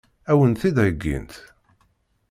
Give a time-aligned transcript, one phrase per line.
[0.31, 1.31] Ad wen-t-id-heggint?